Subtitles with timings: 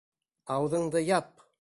[0.55, 1.33] —Ауыҙыңды яп!